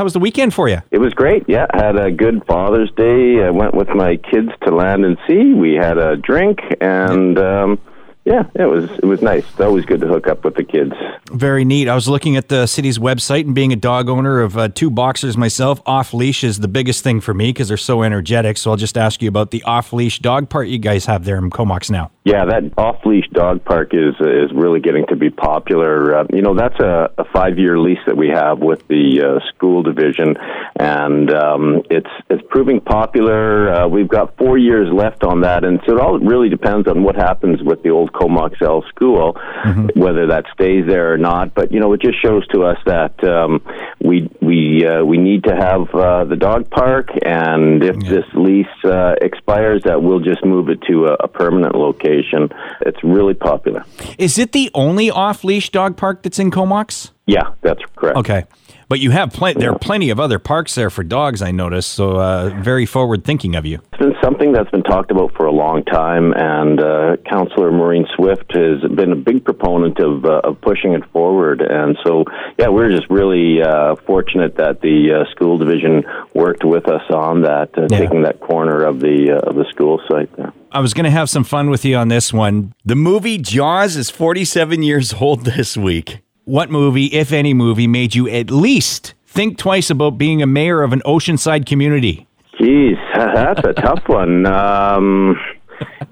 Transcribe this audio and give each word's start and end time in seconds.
How 0.00 0.04
was 0.04 0.12
the 0.12 0.20
weekend 0.20 0.54
for 0.54 0.68
you? 0.68 0.80
It 0.92 0.98
was 0.98 1.12
great. 1.12 1.42
Yeah, 1.48 1.66
had 1.74 1.96
a 1.96 2.12
good 2.12 2.44
Father's 2.46 2.88
Day. 2.96 3.42
I 3.42 3.50
went 3.50 3.74
with 3.74 3.88
my 3.88 4.14
kids 4.14 4.50
to 4.62 4.72
land 4.72 5.04
and 5.04 5.18
sea. 5.26 5.54
We 5.54 5.74
had 5.74 5.98
a 5.98 6.16
drink, 6.16 6.60
and 6.80 7.36
um, 7.36 7.80
yeah, 8.28 8.42
it 8.54 8.66
was 8.66 8.90
it 8.90 9.06
was 9.06 9.22
nice. 9.22 9.44
It's 9.50 9.60
always 9.60 9.86
good 9.86 10.00
to 10.02 10.06
hook 10.06 10.26
up 10.26 10.44
with 10.44 10.54
the 10.54 10.62
kids. 10.62 10.92
Very 11.32 11.64
neat. 11.64 11.88
I 11.88 11.94
was 11.94 12.08
looking 12.08 12.36
at 12.36 12.48
the 12.48 12.66
city's 12.66 12.98
website 12.98 13.46
and 13.46 13.54
being 13.54 13.72
a 13.72 13.76
dog 13.76 14.10
owner 14.10 14.40
of 14.40 14.58
uh, 14.58 14.68
two 14.68 14.90
boxers 14.90 15.38
myself, 15.38 15.80
off 15.86 16.12
leash 16.12 16.44
is 16.44 16.58
the 16.58 16.68
biggest 16.68 17.02
thing 17.02 17.22
for 17.22 17.32
me 17.32 17.48
because 17.50 17.68
they're 17.68 17.78
so 17.78 18.02
energetic. 18.02 18.58
So 18.58 18.70
I'll 18.70 18.76
just 18.76 18.98
ask 18.98 19.22
you 19.22 19.30
about 19.30 19.50
the 19.50 19.62
off 19.62 19.94
leash 19.94 20.18
dog 20.18 20.50
park 20.50 20.68
you 20.68 20.78
guys 20.78 21.06
have 21.06 21.24
there 21.24 21.38
in 21.38 21.48
Comox 21.48 21.90
now. 21.90 22.10
Yeah, 22.24 22.44
that 22.44 22.64
off 22.76 23.04
leash 23.06 23.28
dog 23.32 23.64
park 23.64 23.94
is 23.94 24.14
is 24.20 24.52
really 24.52 24.80
getting 24.80 25.06
to 25.06 25.16
be 25.16 25.30
popular. 25.30 26.18
Uh, 26.18 26.26
you 26.30 26.42
know, 26.42 26.54
that's 26.54 26.78
a, 26.80 27.10
a 27.16 27.24
five 27.32 27.58
year 27.58 27.78
lease 27.78 27.98
that 28.06 28.18
we 28.18 28.28
have 28.28 28.58
with 28.58 28.86
the 28.88 29.22
uh, 29.22 29.48
school 29.48 29.82
division, 29.82 30.36
and 30.78 31.32
um, 31.32 31.82
it's 31.88 32.10
it's 32.28 32.46
proving 32.48 32.80
popular. 32.80 33.72
Uh, 33.72 33.88
we've 33.88 34.08
got 34.08 34.36
four 34.36 34.58
years 34.58 34.88
left 34.92 35.22
on 35.24 35.42
that, 35.42 35.64
and 35.64 35.80
so 35.86 35.96
it 35.96 36.00
all 36.00 36.18
really 36.18 36.48
depends 36.48 36.88
on 36.88 37.02
what 37.02 37.16
happens 37.16 37.62
with 37.62 37.82
the 37.82 37.90
old 37.90 38.12
Comox 38.12 38.60
L 38.62 38.84
school, 38.88 39.34
mm-hmm. 39.34 39.98
whether 39.98 40.26
that 40.28 40.44
stays 40.52 40.84
there 40.86 41.12
or 41.12 41.18
not. 41.18 41.54
But 41.54 41.72
you 41.72 41.80
know, 41.80 41.92
it 41.92 42.00
just 42.00 42.20
shows 42.22 42.46
to 42.48 42.64
us 42.64 42.78
that 42.86 43.22
um, 43.24 43.62
we 44.00 44.30
we 44.40 44.86
uh, 44.86 45.04
we 45.04 45.18
need 45.18 45.44
to 45.44 45.54
have 45.54 45.92
uh, 45.94 46.24
the 46.24 46.36
dog 46.36 46.70
park, 46.70 47.08
and 47.24 47.82
if 47.82 47.96
yeah. 48.02 48.10
this 48.10 48.24
lease 48.34 48.66
uh, 48.84 49.14
expires, 49.20 49.82
that 49.84 50.02
we'll 50.02 50.20
just 50.20 50.44
move 50.44 50.68
it 50.68 50.80
to 50.82 51.06
a, 51.06 51.14
a 51.14 51.28
permanent 51.28 51.74
location. 51.74 52.48
It's 52.82 53.02
really 53.02 53.34
popular. 53.34 53.84
Is 54.18 54.38
it 54.38 54.52
the 54.52 54.70
only 54.74 55.10
off 55.10 55.44
leash 55.44 55.70
dog 55.70 55.96
park 55.96 56.22
that's 56.22 56.38
in 56.38 56.50
Comox? 56.50 57.10
Yeah, 57.26 57.54
that's 57.60 57.82
correct. 57.96 58.18
Okay. 58.18 58.44
But 58.88 59.00
you 59.00 59.10
have 59.10 59.32
plenty. 59.34 59.60
There 59.60 59.70
are 59.70 59.78
plenty 59.78 60.08
of 60.08 60.18
other 60.18 60.38
parks 60.38 60.74
there 60.74 60.88
for 60.88 61.04
dogs. 61.04 61.42
I 61.42 61.50
noticed. 61.50 61.90
So 61.90 62.18
uh, 62.18 62.58
very 62.62 62.86
forward 62.86 63.22
thinking 63.22 63.54
of 63.54 63.66
you. 63.66 63.80
Something 64.28 64.52
that's 64.52 64.70
been 64.70 64.82
talked 64.82 65.10
about 65.10 65.32
for 65.36 65.46
a 65.46 65.50
long 65.50 65.84
time, 65.84 66.34
and 66.36 66.78
uh, 66.78 67.16
Councillor 67.24 67.72
Maureen 67.72 68.06
Swift 68.14 68.54
has 68.54 68.82
been 68.94 69.10
a 69.10 69.16
big 69.16 69.42
proponent 69.42 69.98
of 70.00 70.26
uh, 70.26 70.42
of 70.44 70.60
pushing 70.60 70.92
it 70.92 71.02
forward. 71.12 71.62
And 71.62 71.96
so, 72.04 72.24
yeah, 72.58 72.68
we're 72.68 72.90
just 72.90 73.08
really 73.08 73.62
uh, 73.62 73.96
fortunate 74.06 74.56
that 74.56 74.82
the 74.82 75.14
uh, 75.14 75.30
school 75.30 75.56
division 75.56 76.04
worked 76.34 76.62
with 76.62 76.90
us 76.90 77.00
on 77.08 77.40
that, 77.40 77.70
uh, 77.78 77.86
yeah. 77.90 78.00
taking 78.00 78.20
that 78.24 78.38
corner 78.40 78.84
of 78.84 79.00
the 79.00 79.40
of 79.42 79.54
the 79.54 79.64
school 79.70 79.98
site 80.10 80.30
there. 80.36 80.52
I 80.72 80.80
was 80.80 80.92
going 80.92 81.04
to 81.04 81.10
have 81.10 81.30
some 81.30 81.42
fun 81.42 81.70
with 81.70 81.86
you 81.86 81.96
on 81.96 82.08
this 82.08 82.30
one. 82.30 82.74
The 82.84 82.96
movie 82.96 83.38
Jaws 83.38 83.96
is 83.96 84.10
47 84.10 84.82
years 84.82 85.14
old 85.14 85.46
this 85.46 85.74
week. 85.74 86.18
What 86.44 86.70
movie, 86.70 87.06
if 87.06 87.32
any 87.32 87.54
movie, 87.54 87.86
made 87.86 88.14
you 88.14 88.28
at 88.28 88.50
least 88.50 89.14
think 89.26 89.56
twice 89.56 89.88
about 89.88 90.18
being 90.18 90.42
a 90.42 90.46
mayor 90.46 90.82
of 90.82 90.92
an 90.92 91.00
oceanside 91.06 91.64
community? 91.64 92.27
Jeez, 92.58 92.96
that's 93.14 93.64
a 93.64 93.72
tough 93.72 94.08
one. 94.08 94.46
Um, 94.46 95.36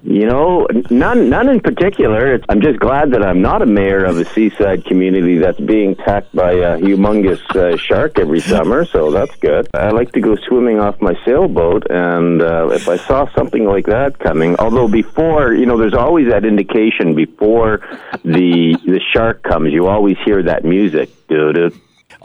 you 0.03 0.27
know, 0.27 0.69
none 0.91 1.29
none 1.29 1.49
in 1.49 1.61
particular. 1.61 2.41
I'm 2.49 2.61
just 2.61 2.79
glad 2.79 3.11
that 3.11 3.25
I'm 3.25 3.43
not 3.43 3.63
a 3.63 3.67
mayor 3.67 4.05
of 4.05 4.17
a 4.19 4.25
seaside 4.25 4.85
community 4.85 5.39
that's 5.39 5.59
being 5.59 5.93
attacked 5.93 6.35
by 6.35 6.53
a 6.53 6.79
humongous 6.79 7.43
uh, 7.57 7.77
shark 7.77 8.19
every 8.21 8.41
summer, 8.41 8.85
so 8.85 9.11
that's 9.11 9.35
good. 9.37 9.67
I 9.75 9.89
like 9.89 10.13
to 10.13 10.21
go 10.21 10.37
swimming 10.37 10.79
off 10.79 11.01
my 11.01 11.15
sailboat, 11.25 11.91
and 11.91 12.41
uh, 12.41 12.69
if 12.69 12.89
I 12.89 12.97
saw 12.97 13.27
something 13.35 13.65
like 13.65 13.87
that 13.87 14.21
coming, 14.21 14.55
although 14.57 14.87
before, 14.87 15.53
you 15.53 15.67
know, 15.67 15.77
there's 15.77 15.95
always 15.95 16.31
that 16.31 16.45
indication 16.45 17.17
before 17.17 17.81
the 18.25 18.79
the 18.87 19.01
shark 19.13 19.43
comes. 19.43 19.73
You 19.73 19.89
always 19.89 20.17
hear 20.25 20.45
that 20.45 20.65
music. 20.65 21.11
Doo-doo. 21.27 21.73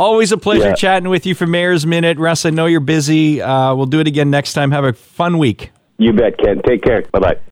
Always 0.01 0.31
a 0.31 0.37
pleasure 0.37 0.69
yeah. 0.69 0.73
chatting 0.73 1.09
with 1.09 1.27
you 1.27 1.35
for 1.35 1.45
Mayor's 1.45 1.85
Minute. 1.85 2.17
Russ, 2.17 2.43
I 2.43 2.49
know 2.49 2.65
you're 2.65 2.79
busy. 2.79 3.39
Uh, 3.39 3.75
we'll 3.75 3.85
do 3.85 3.99
it 3.99 4.07
again 4.07 4.31
next 4.31 4.53
time. 4.53 4.71
Have 4.71 4.83
a 4.83 4.93
fun 4.93 5.37
week. 5.37 5.69
You 5.99 6.11
bet, 6.11 6.39
Ken. 6.39 6.59
Take 6.65 6.81
care. 6.81 7.03
Bye 7.11 7.19
bye. 7.19 7.41